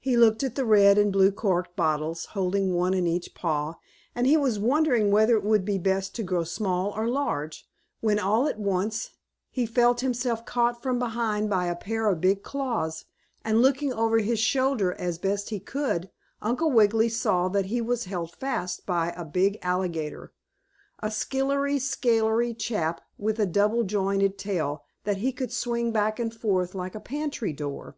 [0.00, 3.74] He looked at the red and blue corked bottles, holding one in each paw,
[4.12, 7.68] and he was wondering whether it would be best to grow small or large,
[8.00, 9.10] when, all at once,
[9.52, 13.04] he felt himself caught from behind by a pair of big claws,
[13.44, 16.10] and, looking over his shoulder, as best he could,
[16.40, 20.32] Uncle Wiggily saw that he was held fast by a big alligator;
[20.98, 26.34] a skillery scalery chap with a double jointed tail that he could swing back and
[26.34, 27.96] forth like a pantry door.